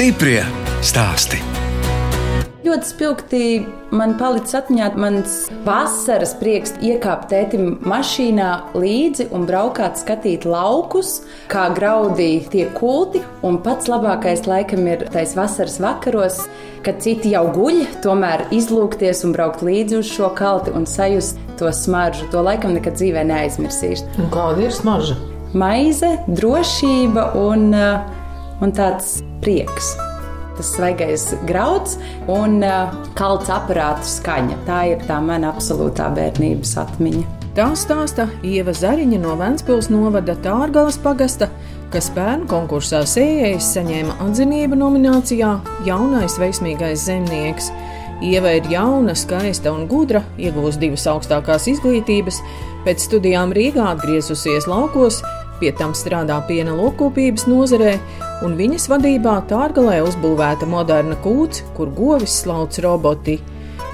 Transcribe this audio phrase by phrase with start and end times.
[0.00, 0.40] Stiprie
[0.80, 1.36] stāsti.
[2.64, 3.40] Ļoti spilgti
[3.92, 5.34] man palicis atmiņā mans
[5.66, 8.46] vasaras prieks iekāpt tētim mašīnā
[8.80, 11.18] līdzi un braukāt, skatīt laukus,
[11.52, 13.20] kā graudī tiek kulti.
[13.44, 16.46] Un pats labākais laikam ir tais vasaras vakaros,
[16.80, 21.68] kad citi jau guļ, tomēr izlūkties un braukt līdzi uz šo kalti un sajust to
[21.76, 22.30] smaržu.
[22.32, 24.08] To laikam nekad dzīvē neaizmirsīšu.
[24.16, 25.18] Un kāda ir smarža?
[25.52, 27.68] Maize, drošība un,
[28.60, 29.94] un tāds prieks
[30.60, 31.96] tas svaigais grauds
[32.28, 34.58] un uh, kalts aparātu skaņa.
[34.68, 37.22] Tā ir tā mana absolūtā bērnības atmiņa.
[37.56, 41.48] Tā stāsta Ieva Zariņa no Vēncpils novada Tārgalas pagasta,
[41.90, 45.56] kas bērnu konkursā sējējis saņēma atzinību nominācijā
[45.88, 47.72] Jaunais veiksmīgais zemnieks.
[48.20, 52.42] Ieva ir jauna, skaista un gudra, iegūst divas augstākās izglītības,
[52.84, 55.22] pēc studijām Rīgā atgriezusies laukos,
[55.60, 57.94] pie tam strādā piena lokopības nozarē,
[58.46, 63.38] un viņas vadībā Tārgalē uzbūvēta moderna kūts, kur govis slauc roboti.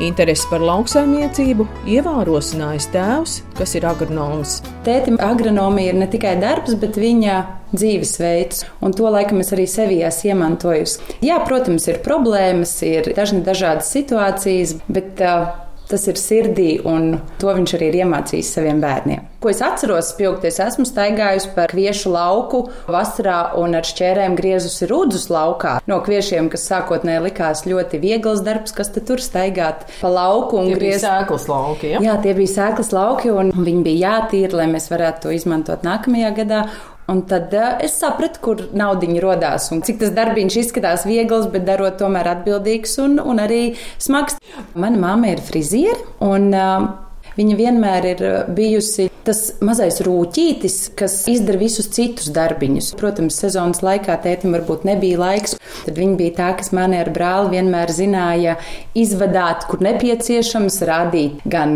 [0.03, 4.59] Interesi par lauksaimniecību ievērosinājis tēvs, kas ir agronoms.
[4.85, 7.39] Tētim agronomija ir ne tikai darbs, bet viņa
[7.73, 11.17] dzīvesveids, un to laikam es arī sevī esmu iemantojusi.
[11.25, 17.53] Jā, protams, ir problēmas, ir dažni dažādas situācijas, bet uh, Tas ir sirdī, un to
[17.55, 19.23] viņš arī ir iemācījis saviem bērniem.
[19.39, 25.29] Ko es atceros, spilgties, esmu staigājusi pa kviešu lauku vasarā un ar šķērēm griezusi rudzus
[25.31, 25.77] laukā.
[25.87, 31.07] No kviešiem, kas sākotnēji likās ļoti viegls darbs, kas tur staigāt pa lauku un griezt.
[31.07, 32.03] Sēklas lauki, ja?
[32.03, 36.35] Jā, tie bija sēklas lauki, un viņi bija jātīra, lai mēs varētu to izmantot nākamajā
[36.43, 36.67] gadā.
[37.13, 41.67] Un tad uh, es sapratu, kur naudiņa radās un cik tas darbiņš izskatās viegls, bet
[41.69, 43.63] darot tomēr atbildīgs un, un arī
[44.03, 44.41] smags.
[44.75, 46.89] Mana mamma ir friziere un uh,
[47.37, 48.25] viņa vienmēr ir
[48.57, 52.93] bijusi tas mazais rūtītis, kas izdara visus citus darbiņus.
[52.99, 55.57] Protams, sezonas laikā tētim varbūt nebija laiks.
[55.87, 58.57] Tad viņa bija tā, kas mani ar brāli vienmēr zināja
[58.99, 61.75] izvadāt, kur nepieciešams, rādīt gan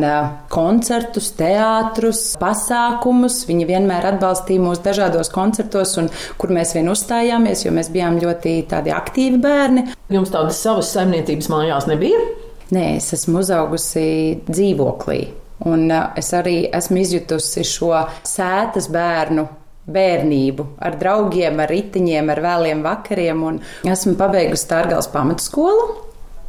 [0.53, 3.43] koncertus, teātrus, pasākumus.
[3.51, 6.11] Viņa vienmēr atbalstīja mūs dažādos koncertos, un
[6.41, 9.89] kur mēs vien uzstājāmies, jo mēs bijām ļoti tādi aktīvi bērni.
[10.11, 12.23] Jums tādas savas saimniecības mājās nebija?
[12.71, 14.09] Nē, es esmu uzaugusi
[14.47, 15.40] dzīvoklī.
[15.69, 17.93] Un es arī esmu izjutusi šo
[18.25, 19.49] sētas bērnu
[19.91, 23.43] bērnību ar draugiem, ar riteņiem, ar vēliem vakariem.
[23.89, 25.91] Esmu pabeigusi Tārgals pamatskolu.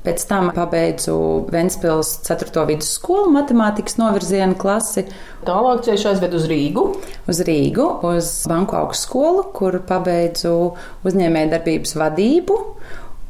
[0.01, 1.13] Pēc tam pabeidzu
[1.53, 2.63] Ventspils 4.
[2.71, 5.03] vidusskolu matemātikas novirzienu klasi.
[5.45, 6.87] Tālāk ceļš aizved uz Rīgu.
[7.29, 10.55] Uz Rīgu, uz Banku augstskolu, kur pabeidzu
[11.05, 12.61] uzņēmējdarbības vadību.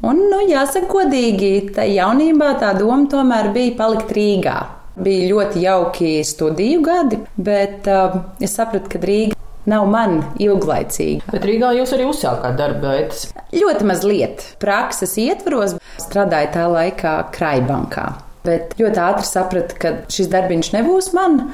[0.02, 4.56] Un, nu, jāsaka, godīgi, tā jaunībā tā doma tomēr bija palikt Rīgā.
[5.00, 9.38] Bija ļoti jauki studiju gadi, bet uh, es sapratu, ka Rīga
[9.70, 11.30] nav man ilglaicīga.
[11.32, 13.30] Bet Rīgā jūs arī uzsākāt darba veids?
[13.54, 14.50] Ļoti maz lietu.
[14.60, 18.06] Prakses ietvaros strādāju tā laikā Kraibankā.
[18.44, 21.44] Bet ļoti ātri sapratu, ka šis darbiņš nebūs man.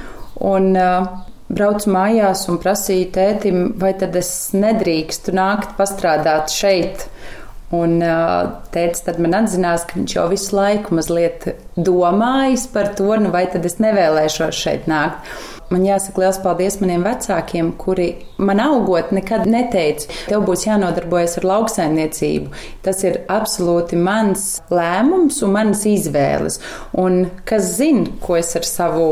[0.42, 7.06] Un, uh, Braucu mājās un prasīju tētim, vai tad es nedrīkstu nākt pastrādāt šeit
[7.74, 8.00] Un
[8.72, 13.44] tēvs tad man atzinās, ka viņš jau visu laiku mazliet domājis par to, nu vai
[13.52, 15.28] tad es nevēlēšos šeit nākt.
[15.68, 18.06] Man jāsaka liels paldies maniem vecākiem, kuri
[18.40, 22.54] man augot nekad neteica, tev būs jānodarbojas ar lauksaimniecību.
[22.86, 26.56] Tas ir absolūti mans lēmums un manas izvēles.
[26.96, 29.10] Un kas zina, ko es ar savu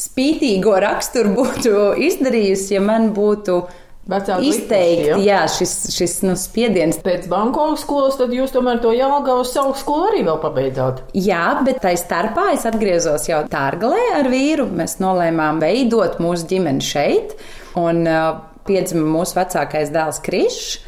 [0.00, 3.60] spītīgo raksturu būtu izdarījusi, ja man būtu
[4.08, 6.96] Vecāki izteikti, likuši, jā, šis, šis nu, spiediens.
[7.04, 11.02] Pēc banku skolas tad jūs tomēr to Jālgavas savu skolu arī vēl pabeidzāt.
[11.12, 14.64] Jā, bet tai starpā es atgriezos jau Tārgalē ar vīru.
[14.80, 17.36] Mēs nolēmām veidot mūsu ģimeni šeit,
[17.76, 18.30] un uh,
[18.68, 20.78] piedzima mūsu vecākais dēls Krišs.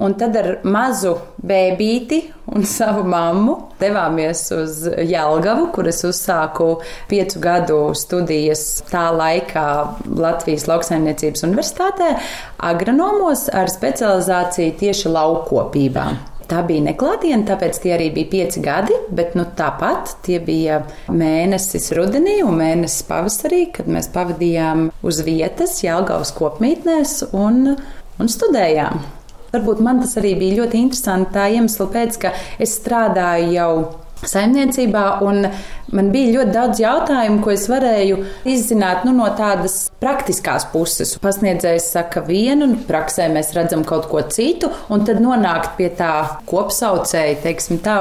[0.00, 1.12] Un tad ar mazu
[1.44, 2.20] bērnu
[2.54, 6.70] un savu mammu devāmies uz Jālgavu, kur es uzsāku
[7.10, 9.66] piecu gadu studijas tā laikā
[10.08, 12.14] Latvijas Lauksaimniecības Universitātē,
[12.70, 16.08] agronomos ar specializāciju tieši laukopībā.
[16.50, 21.92] Tā bija neklātiena, tāpēc tie arī bija pieci gadi, bet nu, tāpat tie bija mēnesis
[21.94, 27.76] rudenī un mēnesis pavasarī, kad mēs pavadījām uz vietas Jālgavas kopmītnēs un,
[28.18, 29.19] un studējām.
[29.54, 33.72] Varbūt man tas arī bija ļoti interesanti tā iemesla pēc, ka es strādāju jau
[34.28, 35.04] saimniecībā,
[35.96, 38.18] man bija ļoti daudz jautājumu, ko es varēju
[38.48, 41.14] izzināt nu, no tādas praktiskās puses.
[41.22, 46.12] Pasniedzējs saka vienu, un praksē mēs redzam kaut ko citu, un tad nonākt pie tā
[46.50, 47.98] kopsaucēja, teiksim tā,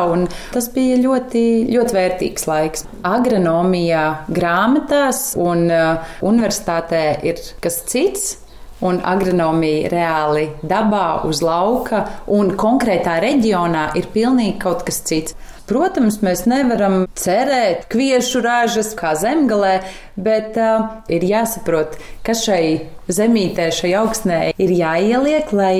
[0.53, 2.85] tas bija ļoti, ļoti vērtīgs laiks.
[3.07, 8.37] Agronomijā, grāmatās un uh, universitātē ir kas cits
[8.85, 15.35] un agronomija reāli dabā, uz lauka un konkrētā reģionā ir pilnīgi kaut kas cits.
[15.69, 19.75] Protams, mēs nevaram cerēt kviešu ražas kā zemgalē,
[20.17, 22.63] bet uh, ir jāsaprot, kas šai
[23.13, 25.75] zemītē, šai augsnē ir jāieliek, lai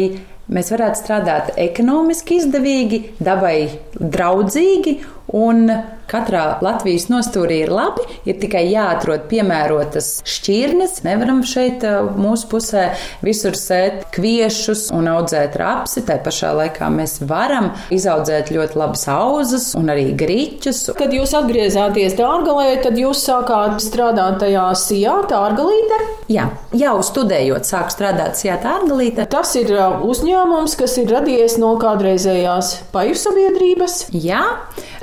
[0.50, 3.58] mēs varētu strādāt ekonomiski izdevīgi, dabai
[4.00, 5.00] draudzīgi
[5.36, 5.70] un
[6.10, 11.04] Katrā Latvijas nostūrī ir labi, ir tikai jāatrod piemērotas šķirnes.
[11.06, 11.84] Nevaram šeit
[12.18, 12.86] mūsu pusē
[13.22, 16.02] visur sēt kviešus un audzēt rapsi.
[16.08, 20.82] Tā pašā laikā mēs varam izaudzēt ļoti labas auzas un arī grīķus.
[20.98, 26.02] Kad jūs atgriezāties Dārgalē, tad jūs sākāt strādāt tajā sijā, Dārgalīte?
[26.34, 29.28] Jā, jau studējot, sāku strādāt sijā Dārgalīte.
[29.30, 29.76] Tas ir
[30.10, 33.89] uzņēmums, kas ir radies no kādreizējās paju sabiedrības.
[34.16, 34.44] Jā,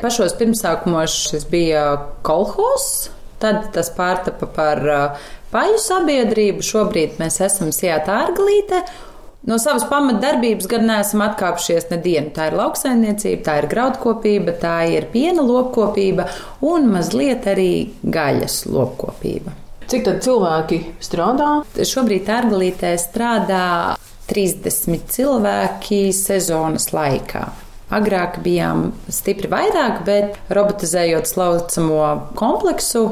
[0.03, 1.89] pašos pirmsākumos šis bija
[2.27, 3.11] kolhos,
[3.43, 6.65] tad tas pārtapa par uh, paju sabiedrību.
[6.65, 8.83] Šobrīd mēs esam Sijāta ārgalīte.
[9.47, 12.33] No savas pamatdarbības gan neesam atkāpšies nedienu.
[12.35, 16.27] Tā ir lauksaimniecība, tā ir graudkopība, tā ir piena lopkopība
[16.67, 17.71] un mazliet arī
[18.03, 19.55] gaļas lopkopība.
[19.87, 21.51] Cik tad cilvēki strādā?
[21.79, 23.69] Šobrīd ārgalītē strādā
[24.27, 27.45] 30 cilvēki sezonas laikā.
[27.87, 32.07] Agrāk bijām stipri vairāk, bet robotizējot slaucamo
[32.39, 33.05] kompleksu,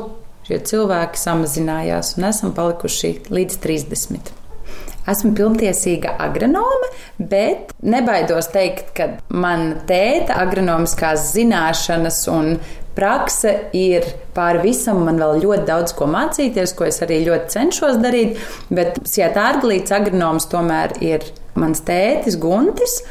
[0.49, 4.33] šie cilvēki samazinājās un esam palikuši līdz 30.
[5.05, 6.89] Esmu pilntiesīga agronome,
[7.21, 12.57] bet nebaidos teikt, ka man tēta agronomiskās zināšanas un
[12.97, 15.03] prakse ir pāri visam.
[15.07, 18.41] Man vēl ļoti daudz ko mācīties, ko es arī ļoti cenšos darīt.
[18.75, 21.27] Bet Sijāta Arglīts agronoms tomēr ir
[21.59, 23.03] mans tētis Guntis.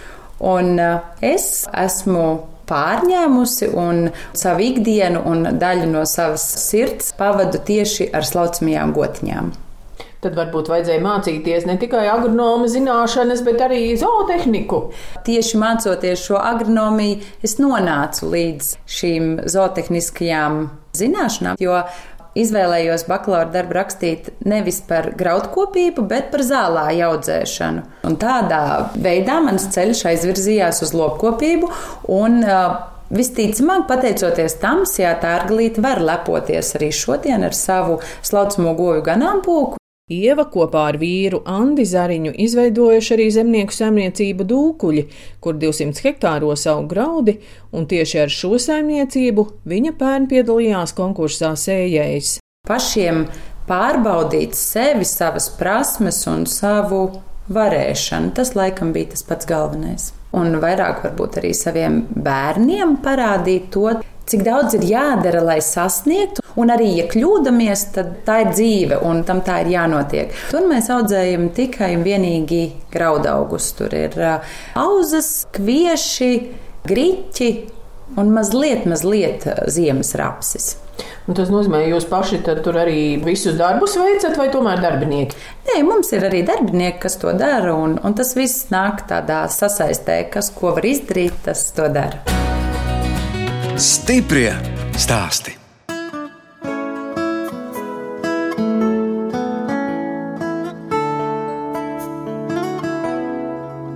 [0.44, 2.26] Un uh, es esmu
[2.70, 4.08] pārņēmusi un
[4.38, 9.54] savu ikdienu un daļu no savas sirds pavadu tieši ar slaucamajām gotiņām.
[10.24, 14.86] Tad varbūt vajadzēja mācīties ne tikai agronoma zināšanas, bet arī zootehniku.
[15.28, 20.62] Tieši mācoties šo agronomiju, es nonācu līdz šīm zootehniskajām
[20.96, 21.82] zināšanām, jo
[22.40, 27.84] izvēlējos bakalaura darbu rakstīt nevis par graudkopību, bet par zālāju audzēšanu.
[28.10, 28.64] Un tādā
[28.96, 31.72] veidā mans ceļš aizvirzījās uz lopkopību.
[32.14, 32.42] Un,
[33.14, 39.83] Visticamāk, pateicoties tam, Sijāta Arglīte var lepoties arī šodien ar savu slaucamo goju ganāmpulku.
[40.12, 45.04] Ieva kopā ar vīru Andi Zariņu izveidojuši arī zemnieku saimniecību Dūkuļi,
[45.40, 47.38] kur 200 hektāros aug graudi,
[47.72, 52.34] un tieši ar šo saimniecību viņa pērn piedalījās konkursā sējējs.
[52.68, 53.30] Pašiem
[53.70, 57.06] pārbaudīt sevi, savas prasmes un savu
[57.56, 60.12] varēšanu, tas laikam bija tas pats galvenais.
[60.36, 63.88] Un vairāk varbūt arī saviem bērniem parādīt to,
[64.30, 66.44] cik daudz ir jādara, lai sasniegtu.
[66.60, 70.36] Un arī, ja kļūdāmies, tad tā ir dzīve un tam tā ir jānotiek.
[70.52, 73.72] Tur mēs audzējam tikai un vienīgi graudaugus.
[73.78, 74.18] Tur ir
[74.80, 76.32] auzas, kvieši,
[76.88, 77.50] griķi
[78.20, 80.74] un mazliet, mazliet ziemas rapsis.
[81.24, 85.40] Un tas nozīmē, ka jūs paši tur arī visus darbus veicat, vai tomēr darbinieki?
[85.70, 90.26] Nē, mums ir arī darbinieki, kas to dara, un, un tas viss nāk tādā sasaistē,
[90.34, 92.33] kas ko var izdarīt, tas to dara.
[93.74, 94.52] Stiprie
[94.94, 95.56] stāsti!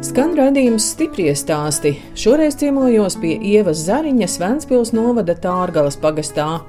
[0.02, 1.92] Skan raidījums stipri stāsti.
[2.18, 6.64] Šoreiz ciemojos pie Ievas Zariņas Ventspils novada Tārgalas pagastā.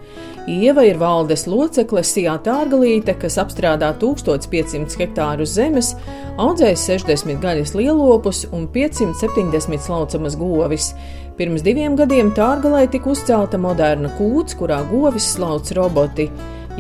[0.45, 5.95] Ieva ir valdes locekle Sijā Tārgalīte, kas apstrādā 1500 hektārus zemes,
[6.37, 10.93] audzēs 60 gaļas lielopus un 570 slaucamas govis.
[11.39, 16.25] Pirms diviem gadiem Tārgalē tika uzcelta moderna kūts, kurā govis slauc roboti.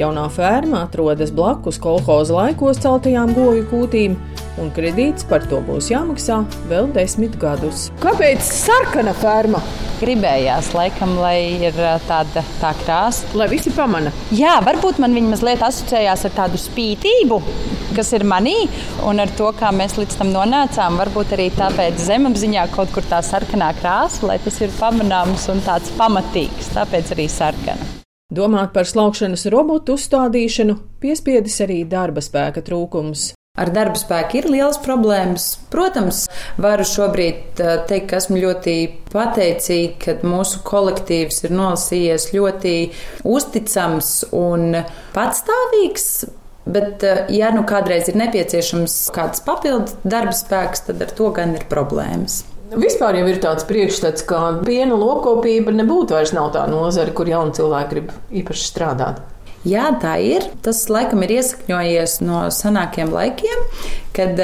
[0.01, 4.17] Jaunā ferma atrodas blakus kolhoza laikos celtajām govju kūtīm,
[4.59, 6.41] un kredīts par to būs jāmaksā
[6.73, 7.87] vēl desmit gadus.
[8.03, 9.63] Kāpēc sarkana ferma?
[10.03, 11.39] Gribējās, laikam, lai
[11.71, 11.79] ir
[12.11, 13.31] tāda tā krāsa.
[13.39, 14.11] Lai visi pamana.
[14.35, 17.39] Jā, varbūt man viņa mazliet asociējās ar tādu spītību,
[17.99, 18.57] kas ir manī,
[19.07, 20.99] un ar to, kā mēs līdz tam nonācām.
[21.03, 25.91] Varbūt arī tāpēc zemapziņā kaut kur tā sarkanā krāsa, lai tas ir pamanāms un tāds
[25.99, 27.95] pamatīgs, tāpēc arī sarkana.
[28.29, 33.31] Domāt par slaukšanas robotu uzstādīšanu piespiedis arī darba spēka trūkums.
[33.59, 35.47] Ar darba spēku ir liels problēmas.
[35.73, 36.27] Protams,
[36.63, 38.75] varu šobrīd eh, teikt, ka esmu ļoti
[39.11, 42.75] pateicīga, ka mūsu kolektīvs ir nolasījies ļoti
[43.27, 44.83] uzticams un
[45.17, 46.07] patstāvīgs.
[46.69, 51.57] Bet, eh, ja nu kādreiz ir nepieciešams kāds papildu darba spēks, tad ar to gan
[51.57, 52.43] ir problēmas.
[52.69, 57.95] Vispār jau ir tāds priekšstats, ka piena lopkopība nebūtu vairs tā nozara, kur jauni cilvēki
[57.95, 59.23] grib īpaši strādāt.
[59.67, 60.45] Jā, tā ir.
[60.63, 63.65] Tas laikam ir iesakņojies no senākiem laikiem,
[64.15, 64.39] kad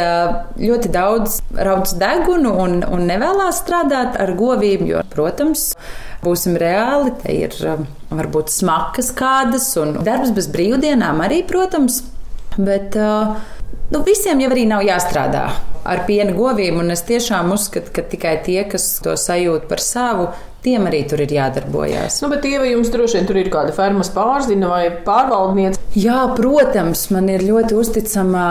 [0.58, 5.68] ļoti daudz rauc degunu un, un nevēlas strādāt ar govīm, jo, protams,
[6.24, 7.54] būsim reāli, te ir
[8.08, 12.02] varbūt smakas kādas un darbs bez brīvdienām arī, protams.
[12.56, 15.46] Bet nu, visiem jau arī nav jāstrādā
[15.84, 20.28] ar piena govīm, un es tiešām uzskatu, ka tikai tie, kas to sajūt par savu,
[20.64, 22.20] tiem arī tur ir jādarbojas.
[22.24, 25.80] Nu, bet Ieva, jums droši vien tur ir kāda fermas pārzina vai pārvaldniece?
[25.94, 28.46] Jā, protams, man ir ļoti uzticama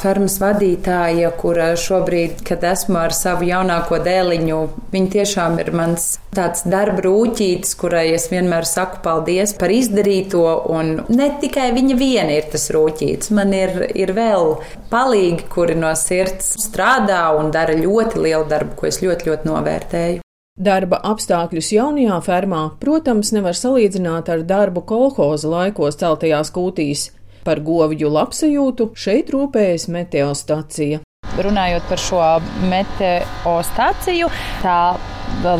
[0.00, 4.60] fermas vadītāja, kura šobrīd, kad esmu ar savu jaunāko dēliņu,
[4.94, 10.94] viņa tiešām ir mans tāds darba rūķītis, kurai es vienmēr saku paldies par izdarīto, un
[11.12, 14.54] ne tikai viņa viena ir tas rūķītis, man ir, ir vēl
[14.92, 20.24] palīgi, kuri no sirds strādā un dara ļoti lielu darbu, ko es ļoti, ļoti novērtēju.
[20.58, 27.04] Darba apstākļus jaunajā fermā, protams, nevar salīdzināt ar darbu kolhoza laikos celtajās kūtīs.
[27.46, 30.98] Par govju labsajūtu šeit rūpējas meteostacija.
[31.38, 32.24] Runājot par šo
[32.72, 34.32] meteostāciju,
[34.64, 34.80] tā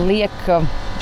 [0.03, 0.51] liek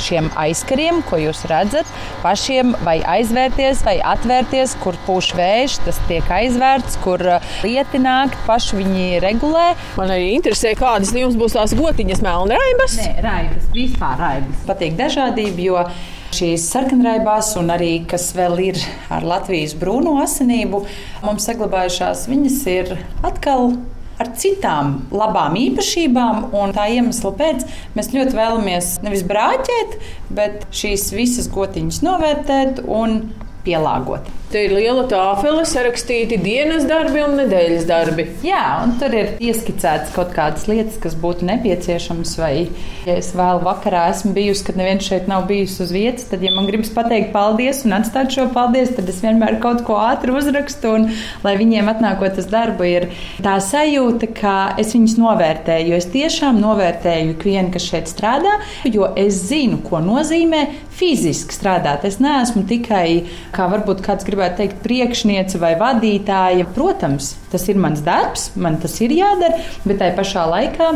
[0.02, 1.88] šiem aizkariem, ko jūs redzat,
[2.24, 8.36] pašiem vai aizvērties, vai atvērties, kur pūš vējš, tas tiek aizvērts, kur uh, lieti nāk,
[8.48, 9.68] paši viņi regulē.
[10.00, 13.00] Man arī interesē, kādas jums būs tās gotiņas, melnraibas?
[13.00, 14.62] Nē, raibas, vispār raibas.
[14.68, 15.88] Patīk dažādība, jo
[16.36, 18.80] šīs sarkanraibās, un arī kas vēl ir
[19.12, 20.84] ar Latvijas brūno asinību,
[21.24, 23.76] mums saglabājušās, viņas ir atkal
[24.23, 26.49] ar citām labām īpašībām.
[26.76, 29.99] Tā iemesla pēc mēs ļoti vēlamies nevis brāķēt,
[30.37, 33.20] bet šīs visas gotiņas novērtēt un
[33.66, 34.28] pielāgot.
[34.46, 38.28] Te ir liela tāfele, sarakstīti dienas darbi un nedēļas darbi.
[38.46, 42.36] Jā, un tur ir ieskicēts kaut kādas lietas, kas būtu nepieciešamas.
[42.38, 42.68] Vai,
[43.08, 46.52] ja es vēl vakarā esmu bijusi, kad neviens šeit nav bijis uz vietas, tad, ja
[46.54, 50.94] man gribas pateikt paldies un atstāt šo paldies, tad es vienmēr kaut ko ātri uzrakstu.
[50.94, 51.08] Un,
[51.42, 53.08] lai viņiem atnākot uz darbu, ir
[53.42, 55.90] tā sajūta, ka es viņus novērtēju.
[55.90, 62.06] Jo es tiešām novērtēju ikvienu, kas šeit strādā, jo es zinu, ko nozīmē fiziski strādāt.
[62.08, 66.69] Es neesmu tikai, kā varbūt kāds grib gribētu teikt, priekšniece vai vadītāja.
[66.76, 70.93] Protams, tas ir mans darbs, man tas ir jādara, bet tajā pašā laikā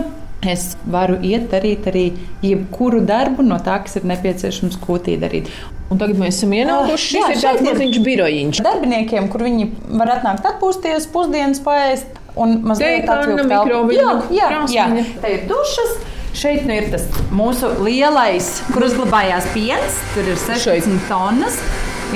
[0.50, 2.06] es varu iet darīt arī
[2.44, 5.50] jebkuru darbu no tā, kas ir nepieciešams kūtī darīt.
[5.90, 7.16] Un tagad mēs esam ienākuši.
[7.18, 8.62] Jā, šis ir tāds maziņš birojiņš.
[8.64, 9.66] Darbiniekiem, kur viņi
[9.98, 13.96] var atnākt atpūsties, pusdienas paēst un mazliet atvilkt telpu.
[13.96, 14.88] Jā, jā, jā.
[15.20, 15.98] Te ir dušas.
[16.30, 19.98] Šeit nu ir tas mūsu lielais, kur uzglabājās piens.
[20.14, 21.58] Tur ir 16 tonnas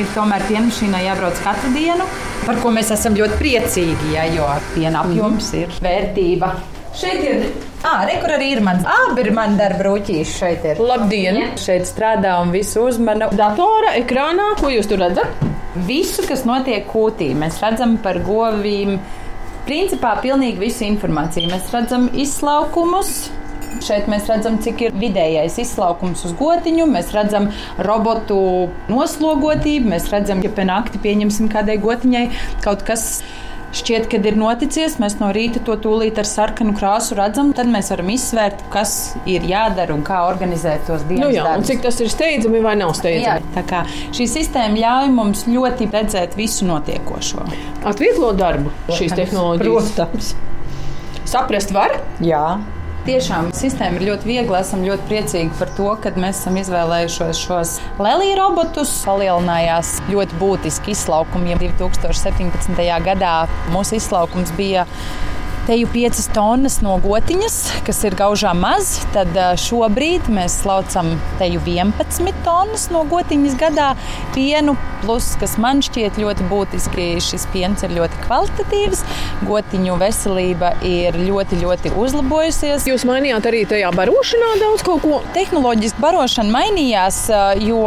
[0.01, 2.07] ir tomēr pienmašīnai jābrauc katru dienu,
[2.45, 5.63] par ko mēs esam ļoti priecīgi, ja, jo piena apjoms mm.
[5.63, 6.55] ir vērtība.
[6.95, 7.47] Šeit ir.
[7.85, 8.85] Ah, re, kur arī ir mans
[9.35, 10.37] mani darba rūtīši.
[10.39, 10.79] Šeit ir.
[10.79, 11.41] Labdien!
[11.61, 13.29] Šeit strādā un visu uzmanu.
[13.35, 15.43] Datora ekrānā, ko jūs tur redzat?
[15.89, 19.01] Visu, kas notiek kūtī, mēs redzam par govīm.
[19.67, 21.51] Principā pilnīgi visu informāciju.
[21.51, 23.27] Mēs redzam izlaukumus,
[23.85, 27.51] Šeit mēs redzam, cik ir vidējais izslaukums uz gotiņu, mēs redzam
[27.83, 28.39] robotu
[28.93, 32.29] noslogotību, mēs redzam, ja pie nakti pieņemsim kādai gotiņai
[32.65, 33.23] kaut kas
[33.75, 34.99] šķiet, ka ir noticies.
[35.03, 37.53] Mēs no rīta to tūlīt ar sarkanu krāsu redzam.
[37.57, 41.27] Tad mēs varam izsvērt, kas ir jādara un kā organizēt tos dienas.
[41.27, 41.71] Nu jā, darbus.
[41.71, 43.43] cik tas ir steidzami vai nav steidzami.
[43.43, 43.83] Jā, tā kā
[44.15, 47.49] šī sistēma ļauj mums ļoti redzēt visu notiekošo.
[47.91, 49.93] Atvieglo darbu šīs tehnoloģijas.
[49.99, 50.33] Protams.
[51.25, 51.99] Saprast var?
[52.23, 52.47] Jā.
[53.05, 54.63] Tiešām sistēma ir ļoti viegla.
[54.65, 58.95] Esam ļoti priecīgi par to, ka mēs esam izvēlējušies šos Lelija robotus.
[59.05, 61.53] Palielinājās ļoti būtiski izlaukumi.
[61.61, 62.81] 2017.
[63.05, 63.35] gadā
[63.75, 64.87] mūsu izlaukums bija
[65.67, 67.55] teju 5 tonnas no gotiņas,
[67.87, 73.93] kas ir gaužām maz, tad šobrīd mēs slaucam teju 11 tonnas no gotiņas gadā
[74.35, 74.77] pienu.
[75.05, 79.05] Plus, kas man šķiet ļoti būtiski, šis piens ir ļoti kvalitatīvs,
[79.49, 82.89] gotiņu veselība ir ļoti, ļoti uzlabojusies.
[82.89, 84.99] Jūs mainījāt arī tajā barošanā daudz ko?
[85.37, 87.25] Tehnoloģiski barošana mainījās,
[87.65, 87.85] jo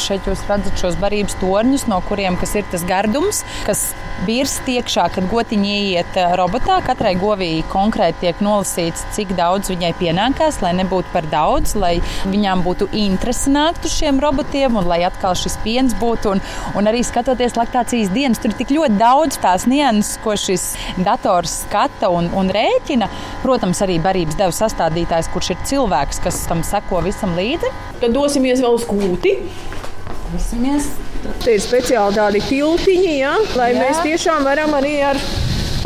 [0.00, 3.90] šeit jūs redzat šos barības torņus, no kuriem ir tas gardums, kas
[4.26, 10.60] birst iekšā, kad gotiņi ieiet robotā katrai govī konkrēti tiek nolasīts, cik daudz viņai pienākās,
[10.64, 11.96] lai nebūtu par daudz, lai
[12.28, 16.34] viņām būtu interesi nākt uz šiem robotiem un lai atkal šis piens būtu.
[16.34, 16.42] Un,
[16.78, 20.70] un arī skatoties laktācijas dienas, tur ir tik ļoti daudz tās nianses, ko šis
[21.06, 23.10] dators skata un, un rēķina.
[23.44, 27.74] Protams, arī barības devu sastādītājs, kurš ir cilvēks, kas tam seko visam līdzi.
[28.02, 29.38] Tad dosimies vēl uz kūti.
[30.34, 30.90] Visimies.
[31.42, 33.82] Te ir speciāli tādi tiltiņi, ja, lai jā.
[33.82, 35.18] mēs tiešām varam arī ar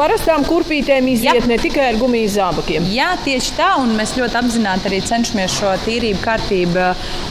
[0.02, 1.46] parastām kurpītēm iziet Jā.
[1.46, 2.88] ne tikai ar gumijas zābakiem.
[2.90, 6.88] Jā, tieši tā, un mēs ļoti apzināti arī cenšamies šo tīrību kārtību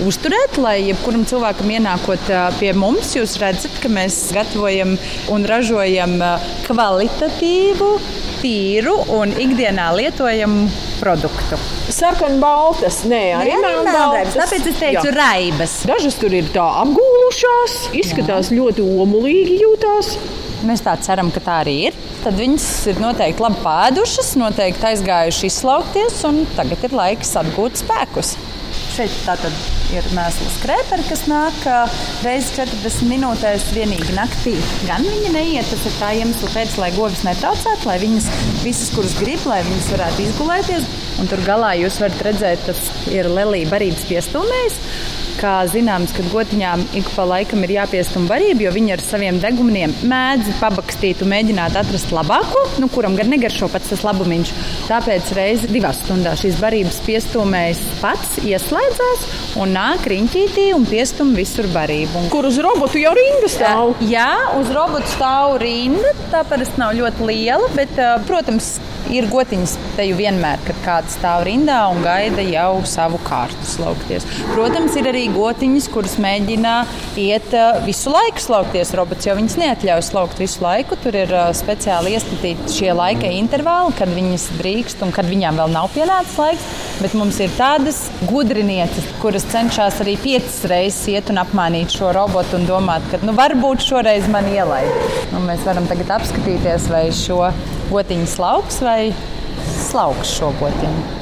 [0.08, 4.96] uzturēt, lai jebkuram cilvēkam ienākot pie mums, jūs redzat, ka mēs gatavojam
[5.34, 6.16] un ražojam
[6.70, 7.92] kvalitatīvu,
[8.42, 10.70] tīru un ikdienā lietojamu
[11.02, 11.60] produktu.
[11.92, 14.38] Sarkanbaltas, nē, arī melnbaltas.
[14.38, 15.18] Tāpēc es teicu Jā.
[15.18, 15.76] raibas.
[15.90, 18.62] Dažas tur ir tā apgūlušās, izskatās Jā.
[18.62, 20.16] ļoti omulīgi jūtās.
[20.68, 22.00] Mēs tā ceram, ka tā arī ir.
[22.22, 28.36] Tad viņas ir noteikti labi pēdušas, noteikti aizgājušas izslaukties, un tagad ir laiks atgūt spēkus.
[28.92, 29.56] Šeit tātad
[29.96, 31.58] ir mēsls krēperi, kas nāk
[32.24, 34.54] reizes 40 minūtēs vienīgi naktī.
[34.88, 38.30] Gan viņa neiet, tas ir tā iemesla pēc, lai govis netraucētu, lai viņas
[38.62, 40.88] visas, kuras grib, lai viņas varētu izgulēties.
[41.24, 44.80] Un tur galā jūs varat redzēt, tas ir lelija barības piestūmējs
[45.42, 49.94] kā zināms, ka gotiņām ik pa laikam ir jāpiestum barība, jo viņi ar saviem degumiem
[50.12, 54.54] mēdz pabakstīt un mēģināt atrast labāko, nu, kuram gan negaršo pats tas labumiņš.
[54.92, 59.24] Tāpēc reizes divās stundās šīs barības piestūmējs pats ieslēdzās
[59.62, 62.26] un nāk riņķītī un piestum visur barību.
[62.34, 63.96] Kur uz robotu jau rinda stāv?
[64.04, 64.30] Jā,
[64.60, 66.12] uz robotu stāv rinda.
[66.34, 67.96] Tā parasti nav ļoti liela, bet,
[68.28, 68.74] protams,
[69.10, 74.24] Ir gotiņas te jau vienmēr, kad kāds stāv rindā un gaida jau savu kārtu slaukties.
[74.54, 76.76] Protams, ir arī gotiņas, kuras mēģina
[77.20, 77.50] iet
[77.84, 78.94] visu laiku slaukties.
[78.96, 80.96] Robots jau viņas neatļauj slaukt visu laiku.
[81.04, 84.48] Tur ir speciāli iestatīti šie laika intervāli, kad viņas
[84.82, 86.66] drīkst un kad viņām vēl nav pienācis laiks.
[87.02, 92.58] Bet mums ir tādas gudrinieces, kuras cenšas arī piecas reizes iet un apmānīt šo robotu
[92.58, 94.90] un domāt, ka nu, varbūt šoreiz man ielaid.
[95.34, 97.52] Nu, mēs varam tagad apskatīties, vai šo
[97.92, 99.14] gotiņu slauks vai
[99.88, 101.20] slauks šo gotiņu.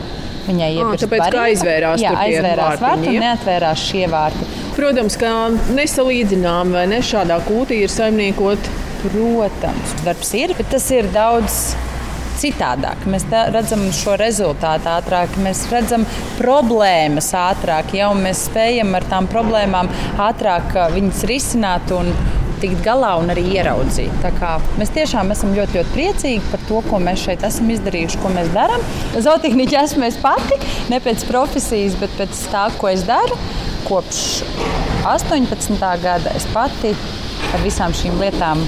[0.50, 4.48] Viņai ir ah, tāpēc, ka aizvērās, jā, aizvērās vārti un neatvērās šie vārti.
[4.74, 5.34] Protams, ka
[5.78, 8.72] nesalīdzinām vai ne šādā kūtī ir saimniekot.
[9.00, 11.62] Protams, darbs ir, bet tas ir daudz
[12.40, 13.06] citādāk.
[13.10, 16.06] Mēs redzam šo rezultātu ātrāk, mēs redzam
[16.40, 19.92] problēmas ātrāk, jau mēs spējam ar tām problēmām
[20.30, 22.12] ātrāk viņas risināt un,
[22.60, 24.26] tikt galā un arī ieraudzīt.
[24.80, 28.52] Mēs tiešām esam ļoti, ļoti priecīgi par to, ko mēs šeit esam izdarījuši, ko mēs
[28.56, 28.84] darām.
[29.16, 30.60] Zootehniķi esmu es pati,
[30.92, 33.40] ne pēc profesijas, bet pēc tā, ko es daru.
[33.88, 34.44] Kopš
[35.08, 35.80] 18.
[36.04, 36.94] gada es pati
[37.54, 38.68] ar visām šīm lietām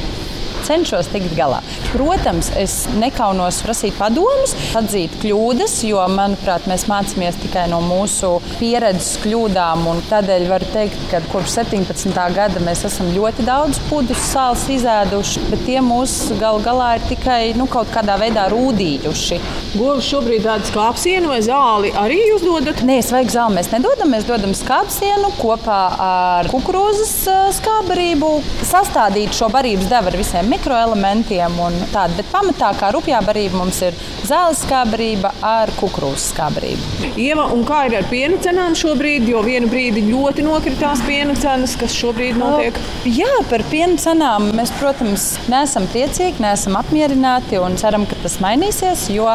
[0.72, 1.60] cenšos tikt galā.
[1.92, 9.18] Protams, es nekaunos prasīt padomus, atzīt kļūdas, jo, manuprāt, mēs mācāmies tikai no mūsu pieredzes
[9.26, 9.84] kļūdām.
[10.12, 12.16] Tādēļ var teikt, ka kopš 17.
[12.36, 17.40] gada mēs esam ļoti daudz pudus sāls izēduši, bet tie mūsu gal galā ir tikai
[17.60, 19.42] nu, kaut kādā veidā rūdījuši.
[19.76, 22.84] Govs šobrīd tādu skāpsienu vai zāli arī jūs dodat?
[22.88, 24.12] Nē, svaigu zāli mēs nedodam.
[24.12, 27.14] Mēs dodam skāpsienu kopā ar kukurūzas
[27.60, 28.32] skābarību.
[28.68, 32.18] Sastādīt šo barības devu ar visiem mikroelementiem un tādu.
[32.20, 33.96] Bet pamatā kā rupjā barība mums ir
[34.28, 37.12] zāles skābarība ar kukurūzas skābarību.
[37.20, 39.26] Ieva, un kā ir ar piena cenām šobrīd?
[39.32, 42.78] Jo vienu brīdi ļoti nokritās piena cenas, kas šobrīd notiek.
[42.78, 48.38] O, jā, par piena cenām mēs, protams, neesam priecīgi, neesam apmierināti un ceram, ka tas
[48.44, 49.08] mainīsies.
[49.16, 49.32] Jo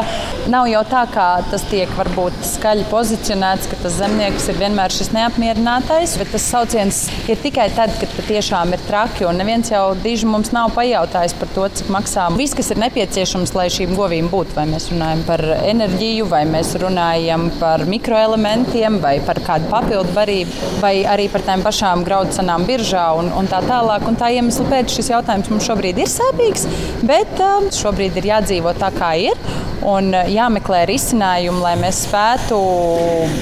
[0.53, 5.11] nav jau tā, kā tas tiek varbūt skaļi pozicionēts, ka tas zemnieks ir vienmēr šis
[5.17, 6.17] neapmierinātais.
[6.23, 9.27] Bet tas sauciens ir tikai tad, kad patiešām ir traki.
[9.27, 13.53] Un neviens jau diži mums nav pajautājis par to, cik maksā viss, kas ir nepieciešams,
[13.57, 14.55] lai šīm govīm būtu.
[14.57, 20.73] Vai mēs runājam par enerģiju, vai mēs runājam par mikroelementiem, vai par kādu papildu barību,
[20.83, 24.07] vai arī par tām pašām graudcenām biržā un, un tā tālāk.
[24.09, 26.67] Un tā iemesla pēc šis jautājums mums šobrīd ir sāpīgs,
[27.07, 29.41] bet um, šobrīd ir jādzīvo tā, kā ir.
[29.87, 32.59] Un uh, jāmeklē risinājumi, lai mēs spētu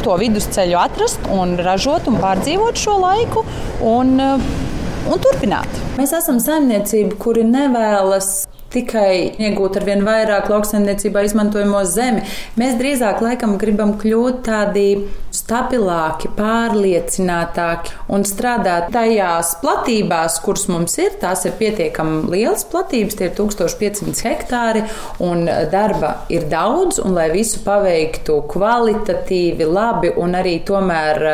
[0.04, 3.44] to vidusceļu atrast un ražot un pārdzīvot šo laiku.
[3.84, 4.63] Un, uh,
[5.10, 5.80] un turpināt.
[5.98, 12.24] Mēs esam saimniecība, kuri nevēlas tikai iegūt ar vien vairāk lauksaimniecībā izmantojamo zemi.
[12.58, 14.86] Mēs drīzāk laikam gribam kļūt tādi
[15.34, 21.14] stabilāki, pārliecinātāki un strādāt tajās platībās, kuras mums ir.
[21.22, 24.84] Tās ir pietiekami lielas platības, tie ir 1500 hektāri,
[25.22, 31.26] un darba ir daudz, un lai visu paveiktu kvalitatīvi, labi un arī tomēr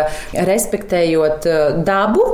[0.49, 1.49] respektējot
[1.89, 2.27] dabu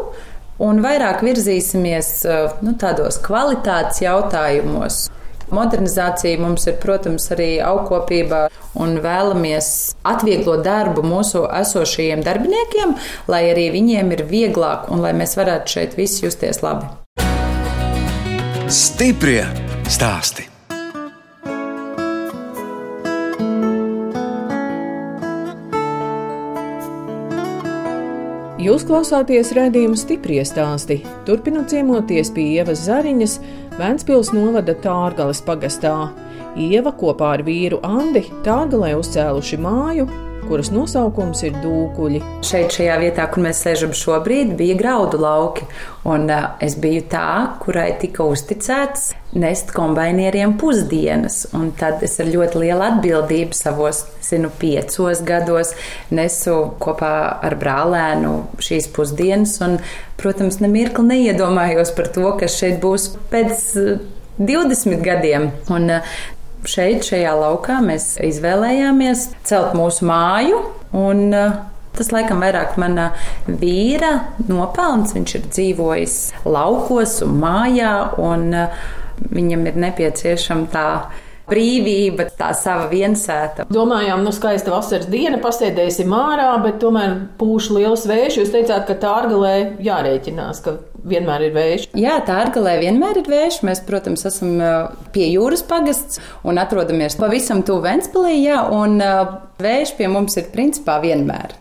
[0.62, 5.06] un vairāk virzīsimies eh, nu, tādos kvalitātes jautājumos.
[5.54, 8.46] Modernizācija mums ir, protams, arī augkopība
[8.82, 9.68] un vēlamies
[10.06, 12.96] atvieglot darbu mūsu esošajiem darbiniekiem,
[13.30, 16.90] lai arī viņiem ir vieglāk un lai mēs varētu šeit visi justies labi.
[18.66, 19.44] Stiprie
[19.86, 20.50] stāstī!
[28.66, 30.96] Jūs klausāties redzējuma stipri stāstī.
[31.26, 33.37] Turpinot ciemoties pie Ievas Zariņas,
[33.79, 35.92] Vēncpils novada Tārgales pagastā.
[36.59, 40.09] Ieva kopā ar vīru Andi Tārgalē uzcēluši māju,
[40.46, 42.20] kuras nosaukums ir Dūkuļi.
[42.46, 45.66] Šeit, šajā vietā, kur mēs sēžam šobrīd, bija graudu lauki.
[46.06, 47.28] Un uh, es biju tā,
[47.62, 51.42] kurai tika uzticēts nest kombinieriem pusdienas.
[51.56, 55.74] Un tad es ar ļoti lielu atbildību savos, zinu, piecos gados
[56.14, 57.14] nesu kopā
[57.46, 59.59] ar brālēnu šīs pusdienas.
[59.66, 59.80] Un,
[60.20, 63.72] protams, nemirkli neiedomājos par to, kas šeit būs pēc.
[64.37, 65.46] 20 gadiem.
[65.72, 65.88] Un
[66.70, 70.61] šeit, šajā laukā, mēs izvēlējāmies celt mūsu māju.
[70.96, 71.57] Un, uh,
[71.96, 73.07] Tas laikam vairāk mana
[73.48, 74.11] vīra
[74.50, 75.14] nopelns.
[75.16, 78.83] Viņš ir dzīvojis laukos un mājā, un uh,
[79.33, 80.88] viņam ir nepieciešama tā
[81.46, 83.64] brīvība, tā sava viensēta.
[83.72, 88.40] Domājām, nu, skaista vasaras diena, pasēdēsim ārā, bet tomēr pūš liels vējš.
[88.42, 89.55] Jūs teicāt, ka tā ārgalē
[89.87, 90.76] jārēķinās, ka
[91.08, 91.88] vienmēr ir vējš.
[91.98, 93.60] Jā, tā ārgalē vienmēr ir vējš.
[93.66, 94.56] Mēs, protams, esam
[95.14, 98.98] pie jūras pagasts un atrodamies pavisam tuvu Ventspilī, jā, un
[99.62, 101.56] vējš pie mums ir principā vienmēr.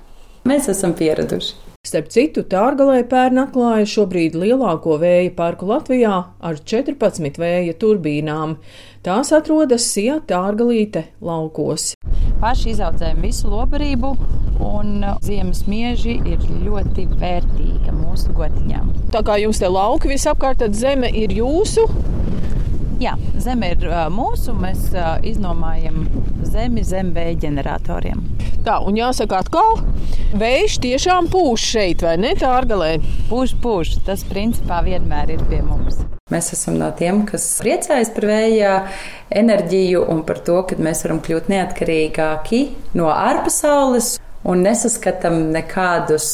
[0.45, 1.64] Mēs esam pieraduši.
[1.85, 8.55] Starp citu, Tārgalē pērn atklāja šobrīd lielāko vēja parku Latvijā ar 14 vēja turbīnām.
[9.05, 11.91] Tās atrodas Sijā Tārgalīte laukos.
[12.41, 14.15] Paši izaudzējam visu lobarību,
[14.65, 18.89] un ziemas mieži ir ļoti vērtīga mūsu gotiņām.
[19.13, 21.85] Tā kā jums te lauki visapkārt, tad zeme ir jūsu.
[23.01, 23.81] Jā, zeme ir
[24.13, 24.53] mūsu.
[24.55, 24.87] Mēs
[25.27, 26.05] iznomājam
[26.47, 28.21] zemi zem vēja ģeneratoriem.
[28.65, 29.81] Tā, un jāsaka, atkal,
[30.39, 32.31] vējš tiešām pūš šeit, vai ne?
[32.39, 32.95] Tā ārgalē.
[33.29, 33.97] Pūš, pūš.
[34.07, 35.99] Tas principā vienmēr ir pie mums.
[36.33, 38.71] Mēs esam no tiem, kas priecājas par vēja
[39.29, 42.61] enerģiju un par to, ka mēs varam kļūt neatkarīgāki
[42.97, 44.15] no ārpasaules
[44.47, 46.31] un nesaskatām nekādus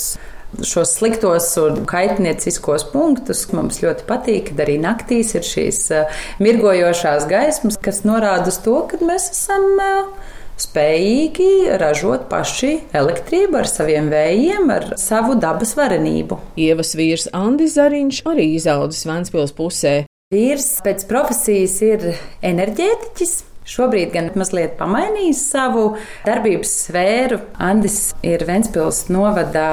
[0.60, 3.46] šos sliktos un kaitnieciskos punktus.
[3.56, 8.78] Mums ļoti patīk, ka arī naktīs ir šīs eh, mirgojošās gaismas, kas norāda uz to,
[8.90, 16.38] ka mēs esam eh, spējīgi ražot paši elektrību ar saviem vējiem, ar savu dabas varenību.
[16.62, 20.02] Ievas vīrs Andis Zariņš arī izaudzis Ventspils pusē.
[20.32, 22.12] Vīrs pēc profesijas ir
[22.46, 23.40] enerģētiķis.
[23.72, 25.84] Šobrīd gan mazliet pamainījis savu
[26.26, 27.38] darbības sfēru.
[27.62, 29.68] Andis ir Ventspils novadā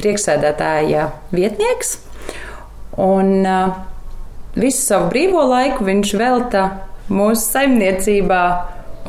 [0.00, 1.98] priekšsēdētāja vietnieks.
[3.00, 3.78] Un uh,
[4.58, 6.66] visu savu brīvo laiku viņš velta
[7.10, 8.44] mūsu saimniecībā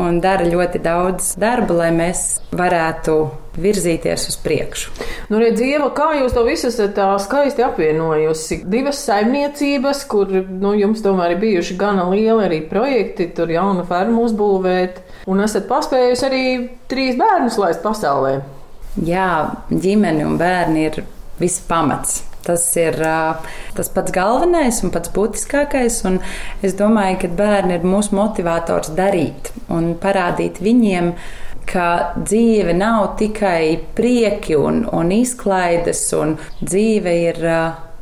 [0.01, 3.15] un dara ļoti daudz darba, lai mēs varētu
[3.61, 4.93] virzīties uz priekšu.
[5.31, 8.61] Nu, redz, Ieva, kā jūs to visu esat tā skaisti apvienojusi?
[8.71, 14.23] Divas saimniecības, kur nu, jums tomēr ir bijuši gana lieli arī projekti, tur jaunu fermu
[14.29, 16.45] uzbūvēt, un esat paspējusi arī
[16.91, 18.39] trīs bērnus laist pasaulē.
[18.99, 21.01] Jā, ģimene un bērni ir
[21.39, 22.25] visa pamats.
[22.41, 26.01] Tas ir tas pats galvenais un pats būtiskākais.
[26.09, 26.17] Un
[26.65, 31.13] es domāju, ka bērni ir mūsu motivators darīt un parādīt viņiem,
[31.71, 37.45] ka dzīve nav tikai prieki un, un izklaides, un dzīve ir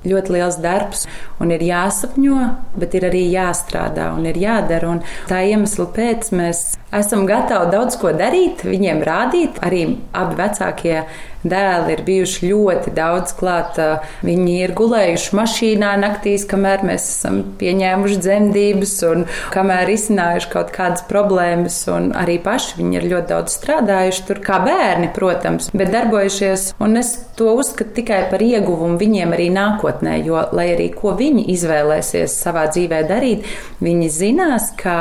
[0.08, 1.06] ļoti liels darbs,
[1.44, 2.38] un ir jāsapņo,
[2.80, 4.94] bet ir arī jāstrādā un ir jādara.
[4.96, 6.64] Un tā iemesla pēc mēs
[6.96, 9.60] esam gatavi daudz ko darīt, viņiem rādīt.
[9.66, 9.86] Arī
[10.16, 11.04] abi vecākie
[11.44, 13.80] dēli ir bijuši ļoti daudz klāt.
[14.26, 21.06] Viņi ir gulējuši mašīnā naktīs, kamēr mēs esam pieņēmuši dzemdības un kamēr izcinājuši kaut kādas
[21.10, 21.82] problēmas.
[21.90, 26.74] Arī paši viņi ir ļoti daudz strādājuši tur, kā bērni, protams, bet darbojušies.
[26.84, 31.48] Un es to uzskatu tikai par ieguvumu viņiem arī nākotnē, jo, lai arī ko viņi
[31.56, 33.48] izvēlēsies savā dzīvē darīt,
[33.84, 34.98] viņi zinās, ka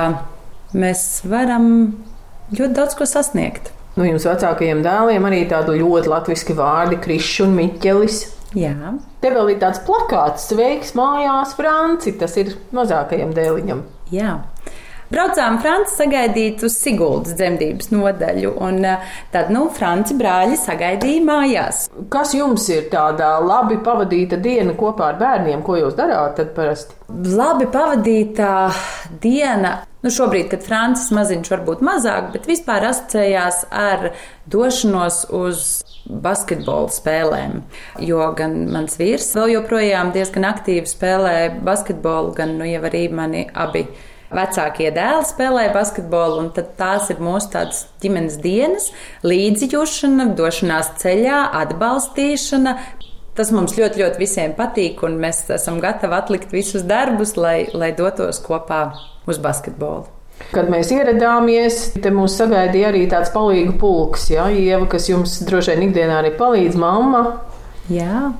[0.76, 1.68] mēs varam
[2.54, 3.72] ļoti daudz ko sasniegt.
[3.98, 8.18] Nu, jums vecākajiem dēliem arī tādu ļoti latviešu vārdu, Krišs un Miķelis.
[8.54, 8.92] Jā.
[9.18, 12.14] Te vēl ir tāds plakāts, sveiks mājās, Franci.
[12.20, 13.82] Tas ir mazākajam dēliņam.
[14.14, 14.36] Jā.
[15.08, 21.82] Braucām Franci sagaidīt uz Siguldas dzemdības nodaļu, un eh, tad, nu, Franci brāļi sagaidīja mājās.
[22.12, 25.64] Kas jums ir tāda labi pavadīta diena kopā ar bērniem?
[25.66, 26.96] Ko jūs darāt tad parasti?
[27.08, 28.54] Labi pavadītā
[29.22, 34.12] diena Nu, šobrīd, kad Francis maziņš varbūt mazāk, bet vispār asociējās ar
[34.46, 35.64] došanos uz
[36.06, 37.56] basketbola spēlēm.
[38.06, 41.34] Jo gan mans vīrs vēl joprojām diezgan aktīvi spēlē
[41.66, 43.88] basketbolu, gan nu, jau arī mani abi
[44.34, 48.90] vecākie dēli spēlē basketbolu, un tās ir mūsu tādas ģimenes dienas,
[49.26, 52.76] līdzjūšana, došanās ceļā, atbalstīšana.
[53.38, 57.92] Tas mums ļoti, ļoti visiem patīk, un mēs esam gatavi atlikt visus darbus, lai, lai
[57.96, 58.88] dotos kopā
[59.30, 60.08] uz basketbolu.
[60.52, 65.74] Kad mēs ieradāmies, te mūs sagaidīja arī tāds palīgu pulks, ja, Ieva, kas jums droši
[65.74, 67.22] vien ikdienā arī palīdz mamma.
[67.92, 68.30] Jā,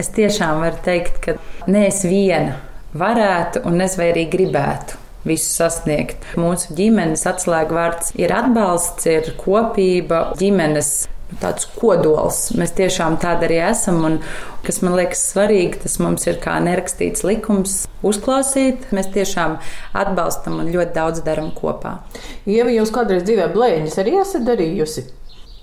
[0.00, 1.36] es tiešām varu teikt, ka
[1.70, 2.56] ne es viena
[2.96, 5.01] varētu un es vai arī gribētu.
[5.28, 6.26] Visu sasniegt.
[6.40, 10.94] Mūsu ģimenes atslēgvārds ir atbalsts, ir kopība, ģimenes
[11.40, 12.50] tāds kodols.
[12.58, 14.02] Mēs tiešām tādi arī esam.
[14.08, 14.18] Un,
[14.66, 18.90] kas man liekas svarīgi, tas mums ir kā nerakstīts likums uzklausīt.
[18.94, 19.58] Mēs tiešām
[19.98, 21.98] atbalstam un ļoti daudz darām kopā.
[22.46, 25.08] Ieva, jūs kādreiz dzīvē blēņas arī esat darījusi?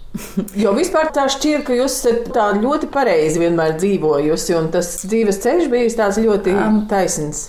[0.57, 5.37] Jo vispār tā šķiet, ka jūs esat tā ļoti pareizi vienmēr dzīvojusi, un tas dzīves
[5.43, 7.43] ceļš bijis tāds ļoti um, taisns.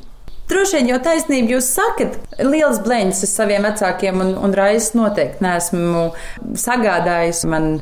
[0.50, 5.44] Droši vien jau taisnība jūs sakat, liels blēņas ar saviem vecākiem, un, un raizes noteikti
[5.46, 6.08] nesmu
[6.58, 7.44] sagādājis.
[7.50, 7.76] Man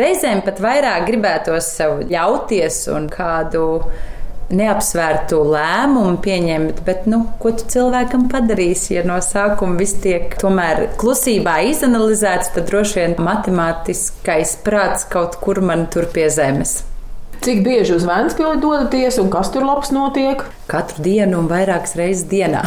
[0.00, 3.66] reizēm pat vairāk gribētos sev ļauties un kādu
[4.50, 10.88] neapsvērtu lēmumu pieņemt, bet, nu, ko tu cilvēkam padarīsi, ja no sākuma viss tiek tomēr
[11.00, 16.80] klusībā izanalizēts, tad droši vien matemātiskais prāts kaut kur man tur pie zemes.
[17.40, 20.42] Cik bieži uz Vēnspili dodaties un kas tur labs notiek?
[20.68, 22.60] Katru dienu un vairākas reizes dienā.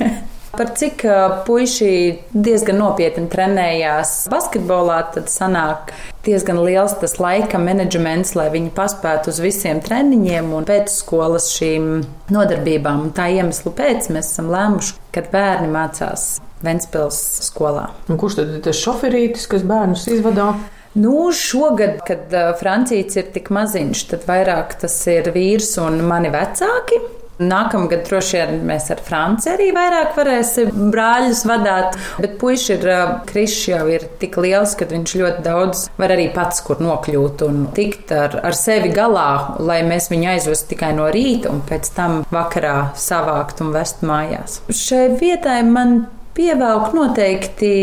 [0.56, 1.02] Par cik
[1.44, 1.90] puiši
[2.32, 5.92] diezgan nopietni trenējās basketbolā, tad sanāk
[6.24, 11.90] diezgan liels tas laika menedžments, lai viņi paspētu uz visiem treniņiem un pēcskolas šīm
[12.32, 13.08] nodarbībām.
[13.08, 17.90] Un tā iemesla pēc mēs esam lēmuši, kad bērni mācās Ventspils skolā.
[18.08, 20.54] Un kurš tad ir tas šoferītis, kas bērnus izvadā?
[20.94, 22.30] Nu, šogad, kad
[22.60, 27.02] Francijas ir tik maziņš, tad vairāk tas ir vīrs un mani vecāki.
[27.42, 31.96] Nākamgad droši vien mēs ar Franciju arī vairāk varēsim brāļus vadīt.
[32.22, 32.86] Bet puisis ir,
[33.26, 37.64] Krišs jau ir tik liels, ka viņš ļoti daudz var arī pats kur nokļūt un
[37.74, 42.20] tikt ar, ar sevi galā, lai mēs viņu aizvestu tikai no rīta un pēc tam
[42.30, 44.60] vakarā savākt un vest mājās.
[44.70, 46.04] Šai vietai man
[46.38, 47.74] pievelk noteikti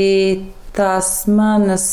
[0.75, 1.83] tās manas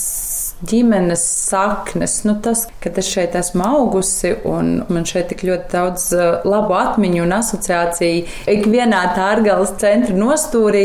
[0.67, 2.23] ģimenes saknes.
[2.27, 6.75] Nu, tas, ka es šeit esmu augusi un man šeit tik ļoti daudz uh, labu
[6.79, 8.25] atmiņu un asociāciju
[8.57, 10.85] ikvienā tā ārgāles centra nostūrī.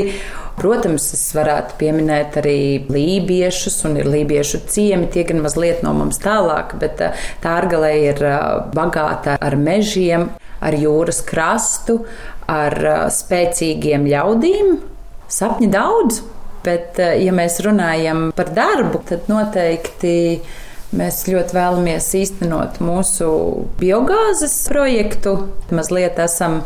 [0.54, 2.58] Protams, es varētu pieminēt arī
[2.94, 7.94] lībiešus, un ir lībiešu ciemi, tie gan mazliet no mums tālāk, bet uh, tā ārgalē
[8.12, 8.38] ir uh,
[8.76, 10.30] bagāta ar mežiem,
[10.64, 12.04] ar jūras krastu,
[12.48, 12.78] ar
[13.12, 14.78] spēcīgiem ļaudīm.
[15.34, 16.22] Sapņi daudz,
[16.64, 20.14] Bet, eh, ja mēs runājam par darbu, tad noteikti
[20.94, 23.28] Mēs ļoti vēlamies īstenot mūsu
[23.80, 25.32] biogāzes projektu.
[25.74, 26.60] Mazliet esam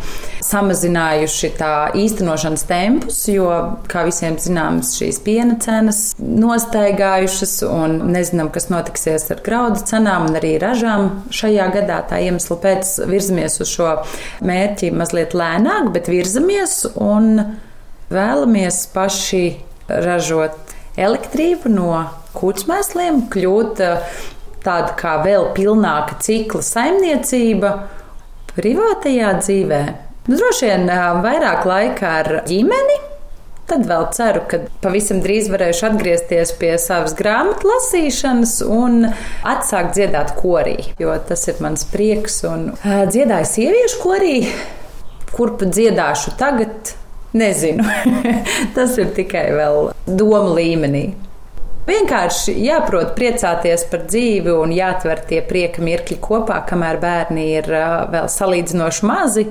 [0.43, 3.47] samazinājuši tā īstenošanas tempus, jo,
[3.87, 10.35] kā visiem zināms, šīs piena cenas nostaigājušas un nezinām, kas notiksies ar graudu cenām un
[10.41, 12.01] arī ražām šajā gadā.
[12.11, 13.93] Tā iemesla pēc virzamies uz šo
[14.43, 17.31] mērķi mazliet lēnāk, bet virzamies un
[18.11, 19.45] vēlamies paši
[19.87, 21.91] ražot elektrību no
[22.37, 24.21] kūtsmēsliem, kļūt eh,
[24.65, 27.73] tāda kā vēl pilnāka cikla saimniecība
[28.57, 29.81] privātajā dzīvē.
[30.27, 33.03] Nu, droši vien eh, vairāk laika ar ģimeni.
[33.67, 39.09] Tad vēl ceru, ka pavisam drīz varēšu atgriezties pie savas grāmatu lasīšanas un
[39.43, 42.39] atsākt dziedāt korī, jo tas ir mans prieks.
[42.47, 44.37] Un, uh, dziedāju sieviešu korī,
[45.33, 46.95] kurp dziedāšu tagad,
[47.33, 47.83] Nezinu.
[48.75, 51.05] Tas ir tikai vēl domu līmenī.
[51.87, 57.69] Vienkārši jāprot priecāties par dzīvi un jāatver tie prieka mirkļi kopā, kamēr bērni ir
[58.11, 59.45] vēl salīdzinoši mazi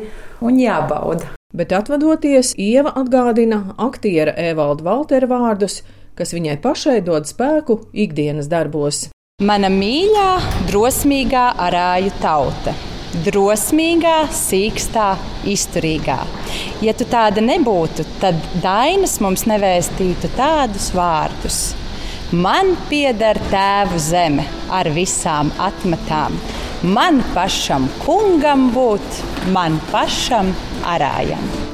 [0.45, 1.33] un jābauda.
[1.57, 5.79] Bet atvadoties, Ieva atgādina aktiera Evalda Valtera vārdus,
[6.17, 9.07] kas viņai pašai dod spēku ikdienas darbos.
[9.41, 10.29] Mana mīļā,
[10.69, 12.77] drosmīgā arāju tauta
[13.25, 15.09] drosmīgā, sīkstā,
[15.49, 16.19] izturīgā.
[16.85, 21.61] Ja tu tāda nebūtu, tad Dainas mums nevēstītu tādus vārdus.
[22.35, 26.35] Man pieder tēvu zeme ar visām atmetām.
[26.83, 29.23] Man pašam kungam būt,
[29.55, 30.53] man pašam
[30.85, 31.66] arājam.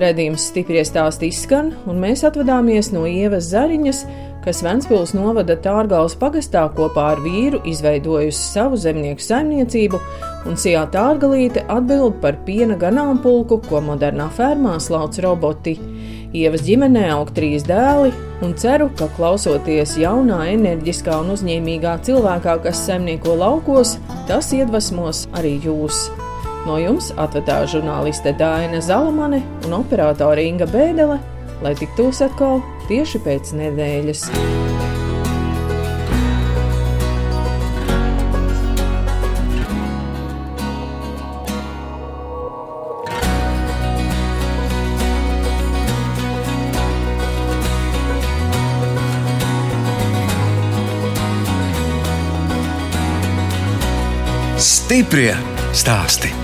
[0.00, 3.98] Redījums stipri stāst izskan, un mēs atvadāmies no Ievas Zariņas,
[4.40, 10.00] kas Ventspils novada Tārgāles pagastā kopā ar vīru izveidojusi savu zemnieku saimniecību,
[10.48, 15.76] un Sijā Tārgalīte atbild par piena ganāmpulku, ko modernā fermā slauc roboti.
[16.32, 18.14] Ievas ģimenē aug trīs dēli,
[18.46, 23.98] un ceru, ka klausoties jaunā, enerģiskā un uzņēmīgā cilvēkā, kas saimnieko laukos,
[24.30, 26.06] tas iedvesmos arī jūs.
[26.68, 31.16] No jums atvedā žurnāliste Dāna Zalamane un operātore Inga Bēdelē,
[31.64, 34.28] lai tiktos atkal tieši pēc nedēļas.
[54.60, 55.32] Stiprie
[55.72, 56.39] stāsti.